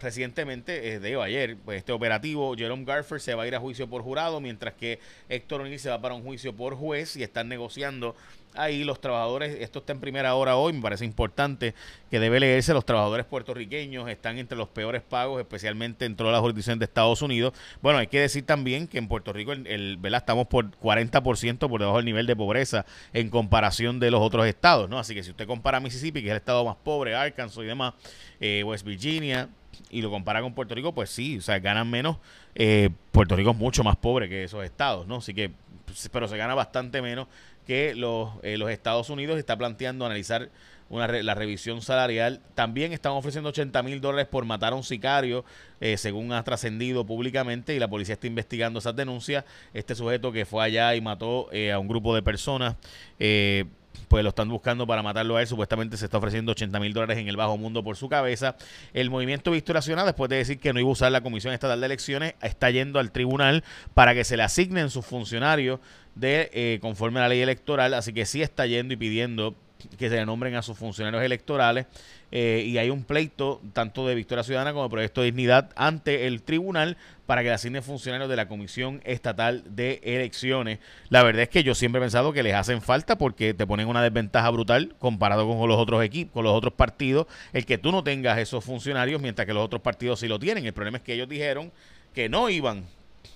recientemente, 0.00 0.94
eh, 0.94 1.00
de 1.00 1.20
ayer, 1.20 1.56
pues 1.64 1.78
este 1.78 1.92
operativo, 1.92 2.54
Jerome 2.56 2.84
Garfer 2.84 3.20
se 3.20 3.34
va 3.34 3.44
a 3.44 3.46
ir 3.46 3.54
a 3.54 3.60
juicio 3.60 3.88
por 3.88 4.02
jurado, 4.02 4.40
mientras 4.40 4.74
que 4.74 4.98
Héctor 5.28 5.62
O'Neill 5.62 5.78
se 5.78 5.90
va 5.90 6.00
para 6.00 6.14
un 6.14 6.22
juicio 6.22 6.54
por 6.54 6.74
juez 6.74 7.16
y 7.16 7.22
están 7.22 7.48
negociando 7.48 8.14
ahí 8.56 8.84
los 8.84 9.00
trabajadores, 9.00 9.56
esto 9.60 9.80
está 9.80 9.92
en 9.92 10.00
primera 10.00 10.34
hora 10.34 10.56
hoy, 10.56 10.72
me 10.72 10.80
parece 10.80 11.04
importante 11.04 11.74
que 12.10 12.18
debe 12.18 12.40
leerse, 12.40 12.72
los 12.72 12.84
trabajadores 12.84 13.26
puertorriqueños 13.26 14.08
están 14.08 14.38
entre 14.38 14.56
los 14.56 14.68
peores 14.68 15.02
pagos, 15.02 15.40
especialmente 15.40 16.04
en 16.04 16.16
toda 16.16 16.32
la 16.32 16.40
jurisdicción 16.40 16.78
de 16.78 16.84
Estados 16.84 17.22
Unidos. 17.22 17.52
Bueno, 17.82 17.98
hay 17.98 18.06
que 18.06 18.20
decir 18.20 18.44
también 18.44 18.88
que 18.88 18.98
en 18.98 19.08
Puerto 19.08 19.32
Rico 19.32 19.52
el, 19.52 19.98
estamos 20.02 20.46
por 20.46 20.70
40% 20.70 21.68
por 21.68 21.80
debajo 21.80 21.98
del 21.98 22.06
nivel 22.06 22.26
de 22.26 22.36
pobreza 22.36 22.86
en 23.12 23.28
comparación 23.30 24.00
de 24.00 24.10
los 24.10 24.20
otros 24.20 24.46
estados, 24.46 24.88
¿no? 24.88 24.98
Así 24.98 25.14
que 25.14 25.22
si 25.22 25.30
usted 25.30 25.46
compara 25.46 25.80
Mississippi, 25.80 26.20
que 26.20 26.28
es 26.28 26.32
el 26.32 26.38
estado 26.38 26.64
más 26.64 26.76
pobre, 26.76 27.14
Arkansas 27.14 27.62
y 27.62 27.66
demás, 27.66 27.94
eh, 28.40 28.62
West 28.64 28.84
Virginia, 28.84 29.48
y 29.90 30.02
lo 30.02 30.10
compara 30.10 30.42
con 30.42 30.54
Puerto 30.54 30.74
Rico, 30.74 30.92
pues 30.92 31.10
sí, 31.10 31.38
o 31.38 31.42
sea, 31.42 31.58
ganan 31.58 31.90
menos. 31.90 32.18
Eh, 32.54 32.90
Puerto 33.12 33.36
Rico 33.36 33.50
es 33.50 33.56
mucho 33.56 33.84
más 33.84 33.96
pobre 33.96 34.28
que 34.28 34.44
esos 34.44 34.64
estados, 34.64 35.06
¿no? 35.06 35.16
Así 35.16 35.34
que, 35.34 35.50
pues, 35.84 36.08
pero 36.12 36.28
se 36.28 36.36
gana 36.36 36.54
bastante 36.54 37.02
menos 37.02 37.28
que 37.66 37.94
los, 37.94 38.30
eh, 38.42 38.56
los 38.56 38.70
Estados 38.70 39.10
Unidos. 39.10 39.38
Está 39.38 39.56
planteando 39.56 40.06
analizar 40.06 40.50
una 40.88 41.08
la 41.08 41.34
revisión 41.34 41.82
salarial. 41.82 42.40
También 42.54 42.92
están 42.92 43.12
ofreciendo 43.12 43.50
80 43.50 43.82
mil 43.82 44.00
dólares 44.00 44.28
por 44.28 44.44
matar 44.44 44.72
a 44.72 44.76
un 44.76 44.84
sicario, 44.84 45.44
eh, 45.80 45.96
según 45.96 46.32
ha 46.32 46.42
trascendido 46.44 47.04
públicamente, 47.04 47.74
y 47.74 47.78
la 47.78 47.88
policía 47.88 48.14
está 48.14 48.26
investigando 48.26 48.78
esas 48.78 48.94
denuncias. 48.94 49.44
Este 49.74 49.94
sujeto 49.94 50.32
que 50.32 50.46
fue 50.46 50.64
allá 50.64 50.94
y 50.94 51.00
mató 51.00 51.48
a 51.72 51.78
un 51.78 51.88
grupo 51.88 52.14
de 52.14 52.22
personas. 52.22 52.76
Eh, 53.18 53.64
pues 54.08 54.22
lo 54.22 54.30
están 54.30 54.48
buscando 54.48 54.86
para 54.86 55.02
matarlo 55.02 55.36
a 55.36 55.40
él. 55.40 55.46
Supuestamente 55.46 55.96
se 55.96 56.06
está 56.06 56.18
ofreciendo 56.18 56.52
80 56.52 56.78
mil 56.80 56.92
dólares 56.92 57.18
en 57.18 57.28
el 57.28 57.36
bajo 57.36 57.56
mundo 57.56 57.82
por 57.82 57.96
su 57.96 58.08
cabeza. 58.08 58.56
El 58.92 59.10
movimiento 59.10 59.50
Victoria 59.50 59.82
Ciudadana, 59.82 60.06
después 60.06 60.28
de 60.30 60.36
decir 60.36 60.58
que 60.58 60.72
no 60.72 60.80
iba 60.80 60.88
a 60.88 60.92
usar 60.92 61.12
la 61.12 61.20
Comisión 61.20 61.52
Estatal 61.52 61.80
de 61.80 61.86
Elecciones, 61.86 62.34
está 62.42 62.70
yendo 62.70 62.98
al 62.98 63.12
tribunal 63.12 63.64
para 63.94 64.14
que 64.14 64.24
se 64.24 64.36
le 64.36 64.42
asignen 64.42 64.90
sus 64.90 65.04
funcionarios 65.04 65.80
de 66.14 66.50
eh, 66.52 66.78
conforme 66.80 67.20
a 67.20 67.24
la 67.24 67.28
ley 67.30 67.40
electoral. 67.40 67.94
Así 67.94 68.12
que 68.12 68.26
sí 68.26 68.42
está 68.42 68.66
yendo 68.66 68.94
y 68.94 68.96
pidiendo 68.96 69.54
que 69.98 70.08
se 70.08 70.24
nombren 70.24 70.54
a 70.54 70.62
sus 70.62 70.76
funcionarios 70.76 71.22
electorales 71.22 71.86
eh, 72.32 72.64
y 72.66 72.78
hay 72.78 72.90
un 72.90 73.04
pleito 73.04 73.60
tanto 73.72 74.06
de 74.06 74.14
Victoria 74.14 74.42
Ciudadana 74.42 74.72
como 74.72 74.84
de 74.84 74.90
Proyecto 74.90 75.20
de 75.20 75.26
Dignidad 75.26 75.70
ante 75.76 76.26
el 76.26 76.42
tribunal 76.42 76.96
para 77.24 77.42
que 77.42 77.48
le 77.48 77.54
asigne 77.54 77.82
funcionarios 77.82 78.28
de 78.28 78.36
la 78.36 78.48
Comisión 78.48 79.00
Estatal 79.04 79.62
de 79.68 80.00
Elecciones. 80.02 80.78
La 81.08 81.22
verdad 81.22 81.42
es 81.42 81.48
que 81.48 81.62
yo 81.62 81.74
siempre 81.74 82.00
he 82.00 82.02
pensado 82.02 82.32
que 82.32 82.42
les 82.42 82.54
hacen 82.54 82.82
falta 82.82 83.16
porque 83.16 83.54
te 83.54 83.66
ponen 83.66 83.88
una 83.88 84.02
desventaja 84.02 84.50
brutal 84.50 84.94
comparado 84.98 85.46
con 85.46 85.68
los 85.68 85.78
otros 85.78 86.02
equipos, 86.02 86.32
con 86.32 86.44
los 86.44 86.54
otros 86.54 86.74
partidos, 86.74 87.26
el 87.52 87.64
que 87.64 87.78
tú 87.78 87.92
no 87.92 88.02
tengas 88.02 88.38
esos 88.38 88.64
funcionarios 88.64 89.20
mientras 89.20 89.46
que 89.46 89.54
los 89.54 89.64
otros 89.64 89.82
partidos 89.82 90.20
sí 90.20 90.28
lo 90.28 90.38
tienen. 90.38 90.66
El 90.66 90.72
problema 90.72 90.98
es 90.98 91.04
que 91.04 91.14
ellos 91.14 91.28
dijeron 91.28 91.70
que 92.14 92.28
no 92.28 92.48
iban, 92.48 92.86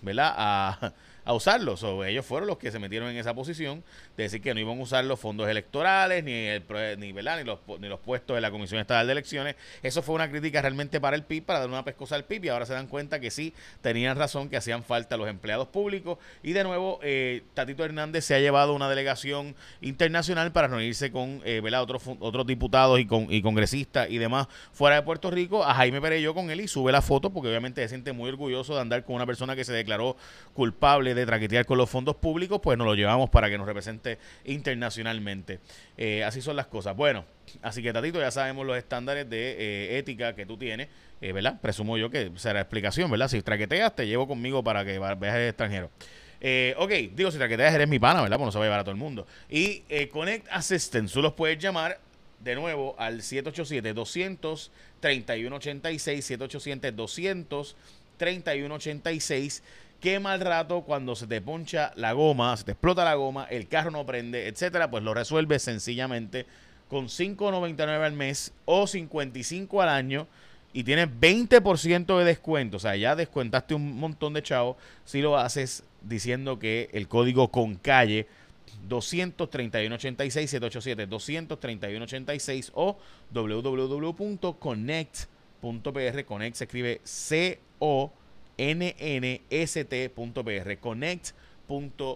¿verdad? 0.03 0.35
A 0.37 0.93
a 1.25 1.33
usarlos. 1.33 1.83
O 1.83 2.05
ellos 2.05 2.25
fueron 2.25 2.49
los 2.49 2.59
que 2.59 2.71
se 2.71 2.79
metieron 2.79 3.09
en 3.11 3.17
esa 3.17 3.35
posición 3.35 3.83
de 4.17 4.25
decir 4.25 4.41
que 4.41 4.55
no 4.55 4.61
iban 4.61 4.79
a 4.79 4.83
usar 4.83 5.05
los 5.05 5.21
fondos 5.21 5.49
electorales, 5.49 6.25
ni, 6.25 6.33
el, 6.33 6.65
ni, 6.99 7.13
ni, 7.13 7.45
los, 7.45 7.59
ni 7.81 7.89
los 7.89 8.01
puestos 8.01 8.35
de 8.35 8.41
la 8.41 8.51
Comisión 8.51 8.81
Estatal 8.81 9.07
de 9.07 9.13
Elecciones. 9.13 9.57
Eso 9.83 10.03
fue 10.03 10.15
una 10.15 10.31
crítica 10.31 10.61
realmente 10.63 11.01
para 11.01 11.17
el 11.17 11.25
PIB, 11.25 11.45
para 11.45 11.61
dar 11.61 11.69
una 11.69 11.85
pescosa 11.85 12.15
al 12.15 12.25
PIB, 12.25 12.45
y 12.45 12.49
ahora 12.49 12.67
se 12.67 12.73
dan 12.73 12.87
cuenta 12.87 13.21
que 13.21 13.31
sí, 13.31 13.55
tenían 13.81 14.17
razón, 14.17 14.49
que 14.49 14.57
hacían 14.57 14.83
falta 14.83 15.17
los 15.17 15.29
empleados 15.29 15.69
públicos. 15.69 16.19
Y 16.43 16.53
de 16.53 16.65
nuevo, 16.65 17.01
eh, 17.03 17.43
Tatito 17.55 17.85
Hernández 17.85 18.25
se 18.25 18.35
ha 18.35 18.41
llevado 18.41 18.75
una 18.75 18.89
delegación 18.89 19.55
internacional 19.81 20.53
para 20.53 20.69
reunirse 20.69 21.11
con 21.11 21.41
eh, 21.45 21.61
otros, 21.79 22.03
otros 22.21 22.47
diputados 22.47 22.99
y, 23.01 23.07
con, 23.07 23.27
y 23.31 23.43
congresistas 23.43 24.11
y 24.11 24.19
demás 24.19 24.49
fuera 24.73 24.97
de 24.97 25.03
Puerto 25.03 25.31
Rico. 25.31 25.65
A 25.65 25.75
Jaime 25.75 26.01
Pereyó 26.01 26.35
con 26.35 26.51
él 26.51 26.61
y 26.61 26.69
sube 26.69 26.93
la 26.93 27.03
foto 27.03 27.31
porque 27.31 27.49
obviamente 27.49 27.83
se 27.83 27.89
siente 27.89 28.13
muy 28.13 28.29
orgulloso 28.29 28.75
de 28.75 28.81
andar 28.81 29.05
con 29.05 29.17
una 29.17 29.27
persona 29.27 29.57
que 29.57 29.65
se 29.65 29.73
declaró 29.73 30.17
culpable 30.55 31.10
de 31.15 31.27
traquetear 31.27 31.67
con 31.67 31.79
los 31.79 31.89
fondos 31.89 32.17
públicos, 32.17 32.61
pues 32.63 32.77
nos 32.79 32.87
lo 32.87 32.95
llevamos 32.95 33.31
para 33.31 33.49
que 33.51 33.59
nos 33.59 33.67
represente 33.67 34.19
internacionalmente. 34.45 35.61
Eh, 35.97 36.25
así 36.25 36.41
son 36.41 36.57
las 36.57 36.67
cosas. 36.67 36.97
Bueno, 36.97 37.25
así 37.63 37.83
que 37.83 37.93
Tatito, 37.93 38.21
ya 38.21 38.31
sabemos 38.31 38.67
los 38.67 38.77
estándares 38.77 39.29
de 39.29 39.57
eh, 39.59 39.99
ética 39.99 40.35
que 40.35 40.47
tú 40.47 40.57
tienes, 40.57 40.89
eh, 41.21 41.33
¿verdad? 41.33 41.61
Presumo 41.61 41.99
yo 41.99 42.11
que 42.11 42.31
será 42.37 42.61
explicación, 42.61 43.11
¿verdad? 43.11 43.29
Si 43.29 43.43
traqueteas, 43.43 43.95
te 43.95 44.07
llevo 44.07 44.27
conmigo 44.27 44.63
para 44.63 44.85
que 44.85 44.99
veas 44.99 45.37
el 45.37 45.49
extranjero. 45.49 45.91
ok, 46.77 46.91
digo, 47.15 47.31
si 47.31 47.39
traqueteas 47.39 47.75
eres 47.75 47.89
mi 47.89 47.99
pana, 47.99 48.23
¿verdad? 48.23 48.37
Pues 48.37 48.47
no 48.47 48.53
se 48.53 48.59
va 48.59 48.65
a 48.65 48.67
llevar 48.67 48.81
a 48.81 48.85
todo 48.85 48.93
el 48.93 48.99
mundo. 48.99 49.27
Y 49.49 49.83
Connect 50.11 50.49
Assistant, 50.51 51.11
tú 51.11 51.23
los 51.23 51.35
puedes 51.35 51.59
llamar 51.59 52.01
de 52.41 52.55
nuevo 52.55 52.95
al 52.99 53.23
787 53.23 53.93
200 53.93 54.73
3186 60.01 60.01
787 60.01 60.01
200 60.01 60.01
3186 60.01 60.03
Qué 60.03 60.19
mal 60.19 60.41
rato 60.41 60.81
cuando 60.81 61.15
se 61.15 61.27
te 61.27 61.43
poncha 61.43 61.93
la 61.95 62.13
goma, 62.13 62.57
se 62.57 62.65
te 62.65 62.73
explota 62.73 63.05
la 63.05 63.17
goma, 63.17 63.45
el 63.51 63.69
carro 63.69 63.91
no 63.91 64.07
prende, 64.07 64.49
etcétera, 64.49 64.91
pues 64.91 65.05
lo 65.05 65.13
resuelves 65.13 65.63
sencillamente 65.63 66.47
con 66.89 67.09
5.99 67.09 68.05
al 68.05 68.15
mes 68.15 68.55
o 68.65 68.87
55 68.87 69.83
al 69.83 69.91
año 69.91 70.27
y 70.73 70.85
tienes 70.85 71.09
20% 71.09 72.19
de 72.19 72.25
descuento, 72.25 72.79
o 72.79 72.81
sea, 72.81 72.97
ya 72.97 73.15
descuentaste 73.15 73.75
un 73.75 73.99
montón 73.99 74.33
de 74.33 74.43
chavos 74.43 74.79
si 75.05 75.21
lo 75.21 75.37
haces 75.37 75.85
diciendo 76.03 76.59
que 76.59 76.89
el 76.93 77.07
código 77.07 77.49
con 77.49 77.75
calle 77.75 78.27
23186 78.89 80.51
787 80.51 81.07
23186 81.07 82.73
o 82.75 82.97
www.connect.pr 83.33 86.25
connect 86.25 86.57
se 86.57 86.65
escribe 86.65 87.01
C 87.05 87.61
O 87.79 88.11
nnst.pr, 88.61 89.97
connect.pr. 90.79 92.11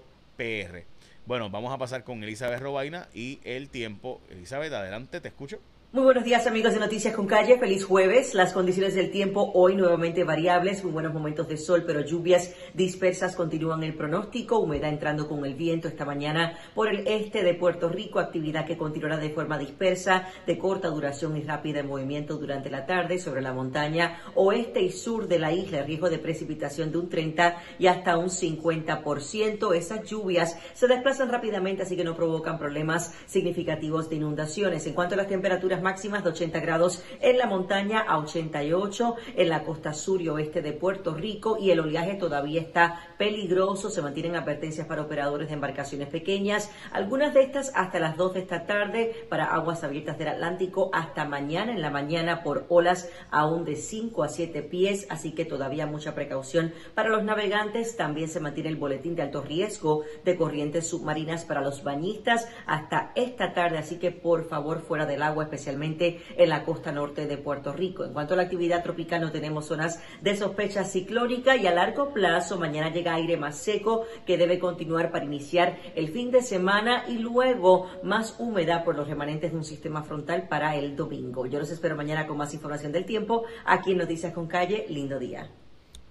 Bueno, 1.27 1.49
vamos 1.49 1.73
a 1.73 1.79
pasar 1.79 2.05
con 2.05 2.23
Elizabeth 2.23 2.61
Robaina 2.61 3.09
y 3.15 3.41
el 3.45 3.71
tiempo. 3.71 4.21
Elizabeth, 4.31 4.75
adelante, 4.75 5.23
te 5.23 5.29
escucho. 5.29 5.59
Muy 5.95 6.03
buenos 6.03 6.25
días 6.25 6.45
amigos 6.49 6.75
de 6.75 6.81
Noticias 6.81 7.15
con 7.15 7.29
Calle, 7.29 7.57
feliz 7.57 7.85
jueves. 7.85 8.35
Las 8.35 8.53
condiciones 8.53 8.97
del 8.97 9.13
tiempo 9.13 9.53
hoy 9.55 9.77
nuevamente 9.77 10.25
variables, 10.25 10.83
muy 10.83 10.93
buenos 10.93 11.15
momentos 11.15 11.47
de 11.47 11.57
sol, 11.57 11.85
pero 11.87 12.01
lluvias 12.01 12.53
dispersas 12.75 13.37
continúan 13.37 13.85
el 13.85 13.95
pronóstico, 13.95 14.59
humedad 14.59 14.91
entrando 14.91 15.29
con 15.29 15.47
el 15.47 15.55
viento 15.55 15.87
esta 15.87 16.05
mañana 16.05 16.59
por 16.75 16.89
el 16.89 17.07
este 17.07 17.45
de 17.45 17.55
Puerto 17.55 17.89
Rico, 17.89 18.19
actividad 18.19 18.67
que 18.67 18.77
continuará 18.77 19.19
de 19.19 19.31
forma 19.31 19.57
dispersa, 19.57 20.27
de 20.45 20.59
corta 20.59 20.89
duración 20.89 21.37
y 21.37 21.43
rápida 21.43 21.79
en 21.79 21.87
movimiento 21.87 22.39
durante 22.39 22.71
la 22.71 22.87
tarde 22.87 23.21
sobre 23.21 23.41
la 23.41 23.53
montaña 23.53 24.19
oeste 24.35 24.83
y 24.83 24.91
sur 24.91 25.29
de 25.29 25.39
la 25.39 25.53
isla, 25.53 25.85
riesgo 25.85 26.11
de 26.11 26.19
precipitación 26.19 26.91
de 26.91 26.99
un 26.99 27.09
30 27.09 27.57
y 27.79 27.87
hasta 27.87 28.19
un 28.19 28.31
50%. 28.31 29.73
Esas 29.77 30.03
lluvias 30.11 30.59
se 30.75 30.89
desplazan 30.89 31.31
rápidamente, 31.31 31.85
así 31.85 31.97
que 31.97 32.03
no 32.03 32.17
provocan 32.17 32.59
problemas 32.59 33.15
significativos 33.27 34.11
de 34.11 34.17
inundaciones. 34.17 34.89
En 34.89 34.95
cuanto 34.95 35.15
a 35.15 35.19
las 35.19 35.29
temperaturas 35.29 35.84
máximas 35.85 36.25
de 36.25 36.31
80 36.31 36.61
grados 36.61 37.05
en 37.21 37.37
la 37.37 37.47
montaña, 37.47 38.01
a 38.01 38.19
88 38.19 39.17
en 39.37 39.49
la 39.51 39.65
costa 39.65 39.93
sur 39.93 40.23
y 40.23 40.31
oeste 40.31 40.63
de 40.63 40.73
Puerto 40.73 41.13
Rico 41.15 41.59
y 41.61 41.71
el 41.71 41.81
oleaje 41.81 42.15
todavía 42.15 42.63
está 42.63 43.01
peligroso. 43.19 43.91
Se 43.91 44.01
mantienen 44.01 44.35
advertencias 44.35 44.87
para 44.87 45.03
operadores 45.03 45.49
de 45.49 45.55
embarcaciones 45.55 46.09
pequeñas, 46.09 46.71
algunas 46.91 47.35
de 47.35 47.43
estas 47.43 47.71
hasta 47.75 48.01
las 48.01 48.17
2 48.17 48.33
de 48.33 48.41
esta 48.41 48.65
tarde 48.65 49.27
para 49.29 49.45
aguas 49.45 49.85
abiertas 49.85 50.17
del 50.17 50.29
Atlántico 50.29 50.89
hasta 50.95 51.27
mañana 51.27 51.71
en 51.73 51.83
la 51.83 51.91
mañana 51.91 52.43
por 52.43 52.65
olas 52.71 53.11
aún 53.31 53.67
de 53.67 53.77
5 53.77 54.23
a 54.23 54.29
7 54.31 54.63
pies, 54.63 55.07
así 55.11 55.33
que 55.33 55.45
todavía 55.45 55.87
mucha 55.87 56.15
precaución 56.15 56.73
para 56.95 57.11
los 57.11 57.25
navegantes. 57.25 57.95
También 57.99 58.31
se 58.31 58.41
mantiene 58.41 58.71
el 58.71 58.77
boletín 58.77 59.17
de 59.17 59.23
alto 59.23 59.43
riesgo 59.43 60.03
de 60.25 60.35
corrientes 60.39 60.89
submarinas 60.89 61.45
para 61.45 61.61
los 61.61 61.85
bañistas 61.85 62.49
hasta 62.67 63.13
esta 63.17 63.53
tarde, 63.53 63.77
así 63.77 63.99
que 63.99 64.13
por 64.13 64.49
favor 64.49 64.81
fuera 64.81 65.05
del 65.05 65.23
agua, 65.23 65.45
especialmente 65.45 65.74
en 65.75 66.49
la 66.49 66.65
costa 66.65 66.93
norte 66.93 67.27
de 67.27 67.37
Puerto 67.37 67.73
Rico. 67.73 68.05
En 68.05 68.13
cuanto 68.13 68.35
a 68.35 68.37
la 68.37 68.45
actividad 68.45 68.83
tropical, 68.83 69.21
no 69.21 69.33
tenemos 69.33 69.67
zonas 69.67 70.01
de 70.21 70.37
sospecha 70.37 70.85
ciclónica 70.85 71.57
y 71.57 71.67
a 71.67 71.75
largo 71.75 72.13
plazo 72.13 72.59
mañana 72.59 72.93
llega 72.93 73.15
aire 73.15 73.37
más 73.37 73.59
seco 73.59 74.07
que 74.27 74.37
debe 74.37 74.59
continuar 74.59 75.11
para 75.11 75.25
iniciar 75.25 75.77
el 75.95 76.09
fin 76.09 76.31
de 76.31 76.43
semana 76.43 77.05
y 77.09 77.19
luego 77.19 77.91
más 78.03 78.37
húmeda 78.39 78.85
por 78.85 78.97
los 78.97 79.09
remanentes 79.09 79.53
de 79.53 79.59
un 79.59 79.65
sistema 79.65 80.03
frontal 80.03 80.49
para 80.49 80.77
el 80.77 80.97
domingo. 80.97 81.47
Yo 81.47 81.59
los 81.59 81.71
espero 81.71 81.97
mañana 81.97 82.27
con 82.27 82.37
más 82.37 82.55
información 82.55 82.93
del 82.93 83.05
tiempo 83.05 83.45
aquí 83.65 83.93
en 83.93 83.99
Noticias 83.99 84.33
con 84.33 84.47
Calle. 84.47 84.87
Lindo 84.89 85.19
día. 85.19 85.49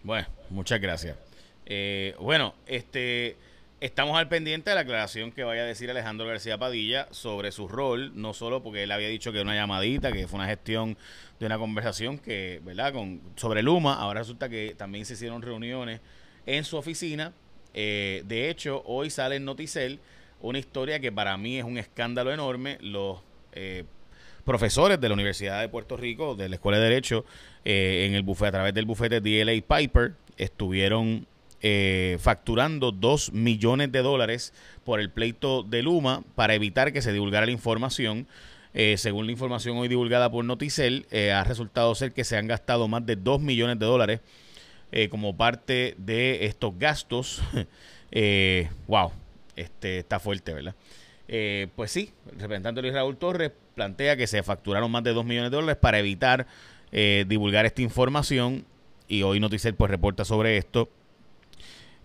Bueno, 0.04 0.28
muchas 0.50 0.80
gracias. 0.80 1.18
Eh, 1.66 2.14
bueno, 2.20 2.56
este 2.66 3.38
Estamos 3.84 4.18
al 4.18 4.30
pendiente 4.30 4.70
de 4.70 4.76
la 4.76 4.84
aclaración 4.84 5.34
que 5.34 5.44
vaya 5.44 5.64
a 5.64 5.66
decir 5.66 5.92
Alejandro 5.92 6.26
García 6.26 6.58
Padilla 6.58 7.10
sobre 7.12 7.52
su 7.52 7.68
rol, 7.68 8.14
no 8.16 8.34
solo 8.34 8.64
porque 8.64 8.84
él 8.84 8.92
había 8.94 9.10
dicho 9.10 9.34
que 9.34 9.42
una 9.42 9.56
llamadita, 9.56 10.14
que 10.14 10.26
fue 10.26 10.40
una 10.40 10.48
gestión 10.48 10.96
de 11.38 11.48
una 11.48 11.58
conversación 11.58 12.18
que, 12.18 12.62
¿verdad? 12.64 12.94
Con, 12.94 13.20
sobre 13.36 13.62
Luma, 13.62 13.96
ahora 13.96 14.22
resulta 14.22 14.48
que 14.48 14.74
también 14.78 15.04
se 15.06 15.16
hicieron 15.16 15.42
reuniones 15.42 16.00
en 16.46 16.64
su 16.64 16.78
oficina. 16.78 17.34
Eh, 17.74 18.24
de 18.26 18.50
hecho, 18.50 18.84
hoy 18.86 19.10
sale 19.10 19.36
en 19.36 19.44
Noticel 19.44 20.00
una 20.40 20.60
historia 20.60 21.02
que 21.02 21.12
para 21.12 21.36
mí 21.36 21.58
es 21.58 21.66
un 21.66 21.78
escándalo 21.78 22.32
enorme. 22.32 22.78
Los 22.80 23.20
eh, 23.52 23.84
profesores 24.46 24.98
de 25.02 25.10
la 25.10 25.14
Universidad 25.14 25.60
de 25.60 25.68
Puerto 25.68 25.98
Rico, 25.98 26.36
de 26.36 26.48
la 26.48 26.56
Escuela 26.56 26.78
de 26.78 26.86
Derecho, 26.86 27.26
eh, 27.66 28.06
en 28.08 28.16
el 28.16 28.24
bufete, 28.24 28.48
a 28.48 28.52
través 28.52 28.74
del 28.74 28.86
bufete 28.86 29.20
DLA 29.20 29.62
Piper, 29.62 30.14
estuvieron 30.38 31.28
eh, 31.66 32.18
facturando 32.20 32.92
2 32.92 33.32
millones 33.32 33.90
de 33.90 34.02
dólares 34.02 34.52
por 34.84 35.00
el 35.00 35.10
pleito 35.10 35.64
de 35.64 35.82
Luma 35.82 36.22
para 36.36 36.56
evitar 36.56 36.92
que 36.92 37.02
se 37.02 37.14
divulgara 37.14 37.46
la 37.46 37.54
información. 37.54 38.28
Eh, 38.74 38.96
según 38.98 39.28
la 39.28 39.32
información 39.32 39.78
hoy 39.78 39.88
divulgada 39.88 40.30
por 40.30 40.44
Noticel, 40.44 41.06
eh, 41.10 41.32
ha 41.32 41.46
resultado 41.46 41.96
ser 41.96 42.12
que 42.12 42.26
se 42.26 42.36
han 42.36 42.48
gastado 42.48 42.90
más 42.90 43.06
de 43.06 43.16
2 43.16 43.40
millones 43.40 43.80
de 43.80 43.86
dólares 43.86 44.20
como 45.10 45.38
parte 45.38 45.96
de 45.98 46.46
estos 46.46 46.78
gastos. 46.78 47.42
wow, 48.88 49.12
este 49.56 50.00
está 50.00 50.20
fuerte, 50.20 50.54
¿verdad? 50.54 50.76
pues 51.76 51.90
sí, 51.92 52.12
el 52.32 52.42
representante 52.42 52.82
Luis 52.82 52.94
Raúl 52.94 53.18
Torres 53.18 53.52
plantea 53.74 54.18
que 54.18 54.28
se 54.28 54.44
facturaron 54.44 54.92
más 54.92 55.04
de 55.04 55.14
2 55.14 55.26
millones 55.26 55.50
de 55.50 55.56
dólares 55.56 55.78
para 55.82 55.98
evitar 55.98 56.46
divulgar 56.92 57.66
esta 57.66 57.82
información 57.82 58.66
y 59.08 59.24
hoy 59.24 59.40
Noticel 59.40 59.74
pues 59.74 59.90
reporta 59.90 60.26
sobre 60.26 60.58
esto 60.58 60.90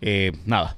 eh, 0.00 0.32
nada, 0.44 0.76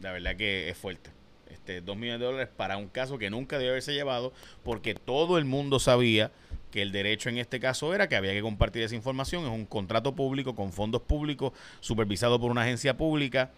la 0.00 0.12
verdad 0.12 0.36
que 0.36 0.68
es 0.68 0.76
fuerte. 0.76 1.10
Este, 1.50 1.80
dos 1.80 1.96
millones 1.96 2.20
de 2.20 2.26
dólares 2.26 2.48
para 2.56 2.76
un 2.76 2.88
caso 2.88 3.18
que 3.18 3.30
nunca 3.30 3.58
debe 3.58 3.70
haberse 3.70 3.94
llevado 3.94 4.32
porque 4.62 4.94
todo 4.94 5.38
el 5.38 5.44
mundo 5.44 5.78
sabía 5.78 6.30
que 6.70 6.82
el 6.82 6.92
derecho 6.92 7.28
en 7.28 7.38
este 7.38 7.60
caso 7.60 7.94
era 7.94 8.08
que 8.08 8.16
había 8.16 8.32
que 8.32 8.42
compartir 8.42 8.82
esa 8.82 8.94
información. 8.94 9.44
Es 9.44 9.50
un 9.50 9.66
contrato 9.66 10.14
público 10.14 10.54
con 10.54 10.72
fondos 10.72 11.02
públicos 11.02 11.52
supervisado 11.80 12.40
por 12.40 12.50
una 12.50 12.62
agencia 12.62 12.96
pública. 12.96 13.50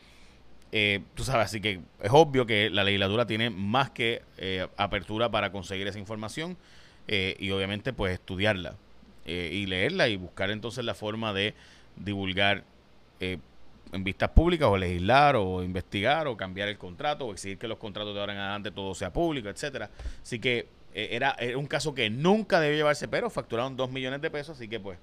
Eh, 0.73 1.03
tú 1.15 1.25
sabes, 1.25 1.47
así 1.47 1.61
que 1.61 1.81
es 2.03 2.11
obvio 2.11 2.45
que 2.45 2.69
la 2.71 2.85
legislatura 2.85 3.27
tiene 3.27 3.51
más 3.51 3.91
que 3.91 4.23
eh, 4.37 4.67
apertura 4.77 5.31
para 5.31 5.51
conseguir 5.53 5.87
esa 5.87 5.99
información 5.99 6.57
y 7.09 7.53
obviamente 7.53 7.93
pues 7.93 8.15
estudiarla 8.15 8.75
y 9.25 9.67
leerla 9.67 10.09
y 10.09 10.17
buscar 10.17 10.51
entonces 10.51 10.85
la 10.85 10.93
forma 10.95 11.33
de 11.33 11.55
divulgar 11.95 12.65
en 13.93 14.05
vistas 14.05 14.31
públicas 14.31 14.69
o 14.69 14.77
legislar 14.77 15.37
o 15.37 15.63
investigar 15.63 16.27
o 16.27 16.37
cambiar 16.37 16.69
el 16.69 16.79
contrato 16.79 17.27
o 17.27 17.33
exigir 17.33 17.59
que 17.59 17.69
los 17.69 17.79
contratos 17.79 18.15
de 18.15 18.21
ahora 18.21 18.33
en 18.33 18.39
adelante 18.39 18.71
todo 18.71 18.95
sea 18.95 19.13
público, 19.13 19.49
etcétera. 19.49 19.91
Así 20.23 20.39
que 20.39 20.69
eh, 20.95 21.09
era, 21.13 21.37
un 21.57 21.67
caso 21.67 21.95
que 21.95 22.09
nunca 22.11 22.59
debió 22.61 22.79
llevarse, 22.79 23.07
pero 23.07 23.31
facturaron 23.31 23.77
dos 23.77 23.91
millones 23.91 24.21
de 24.23 24.31
pesos, 24.31 24.57
así 24.57 24.67
que 24.67 24.81
pues 24.81 24.99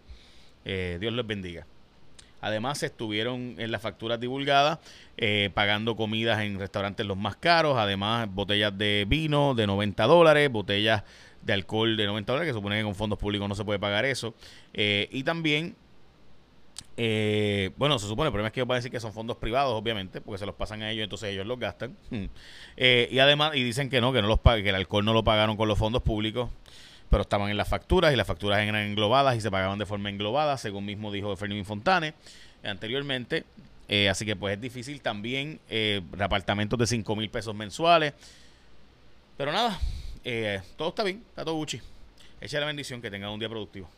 eh, 0.65 0.97
Dios 0.99 1.13
les 1.13 1.25
bendiga. 1.25 1.65
Además, 2.41 2.83
estuvieron 2.83 3.55
en 3.57 3.71
las 3.71 3.81
facturas 3.81 4.19
divulgadas 4.19 4.79
eh, 5.15 5.49
pagando 5.53 5.95
comidas 5.95 6.41
en 6.41 6.59
restaurantes 6.59 7.05
los 7.05 7.15
más 7.15 7.37
caros, 7.37 7.77
además 7.77 8.27
botellas 8.29 8.77
de 8.77 9.05
vino 9.07 9.53
de 9.53 9.65
90 9.65 10.03
dólares, 10.05 10.51
botellas 10.51 11.03
de 11.41 11.53
alcohol 11.53 11.95
de 11.95 12.05
90 12.05 12.33
dólares, 12.33 12.49
que 12.49 12.53
supone 12.53 12.77
que 12.77 12.83
con 12.83 12.95
fondos 12.95 13.19
públicos 13.19 13.47
no 13.47 13.55
se 13.55 13.63
puede 13.63 13.79
pagar 13.79 14.03
eso, 14.03 14.33
y 14.73 15.23
también 15.23 15.75
eh, 16.95 17.71
bueno, 17.77 17.97
se 17.97 18.07
supone, 18.07 18.27
el 18.27 18.31
problema 18.31 18.47
es 18.47 18.53
que 18.53 18.59
ellos 18.59 18.67
van 18.67 18.75
a 18.75 18.79
decir 18.79 18.91
que 18.91 18.99
son 18.99 19.13
fondos 19.13 19.37
privados, 19.37 19.73
obviamente, 19.73 20.21
porque 20.21 20.37
se 20.37 20.45
los 20.45 20.55
pasan 20.55 20.83
a 20.83 20.91
ellos, 20.91 21.03
entonces 21.03 21.29
ellos 21.29 21.45
los 21.45 21.59
gastan. 21.59 21.97
Hmm. 22.09 22.25
Eh, 22.77 23.07
y 23.11 23.19
además, 23.19 23.55
y 23.55 23.63
dicen 23.63 23.89
que 23.89 23.99
no, 23.99 24.13
que 24.13 24.21
no 24.21 24.27
los 24.27 24.39
que 24.39 24.69
el 24.69 24.75
alcohol 24.75 25.03
no 25.03 25.13
lo 25.13 25.23
pagaron 25.23 25.57
con 25.57 25.67
los 25.67 25.77
fondos 25.77 26.03
públicos, 26.03 26.49
pero 27.09 27.23
estaban 27.23 27.49
en 27.49 27.57
las 27.57 27.67
facturas 27.67 28.13
y 28.13 28.15
las 28.15 28.27
facturas 28.27 28.59
eran 28.59 28.75
englobadas 28.75 29.35
y 29.35 29.41
se 29.41 29.49
pagaban 29.49 29.79
de 29.79 29.85
forma 29.85 30.09
englobada, 30.09 30.57
según 30.57 30.85
mismo 30.85 31.11
dijo 31.11 31.35
Fermín 31.35 31.65
Fontane 31.65 32.13
anteriormente. 32.63 33.43
Eh, 33.89 34.09
así 34.09 34.25
que 34.25 34.35
pues 34.35 34.55
es 34.55 34.61
difícil 34.61 35.01
también 35.01 35.59
reapartamentos 36.13 36.79
de 36.79 36.87
5 36.87 37.15
mil 37.15 37.29
pesos 37.29 37.53
mensuales. 37.53 38.13
Pero 39.35 39.51
nada, 39.51 39.79
todo 40.77 40.89
está 40.89 41.03
bien, 41.03 41.23
está 41.29 41.43
todo 41.43 41.55
Gucci. 41.55 41.81
Echa 42.39 42.59
la 42.59 42.65
bendición, 42.65 43.01
que 43.01 43.11
tengan 43.11 43.31
un 43.31 43.39
día 43.39 43.49
productivo. 43.49 43.89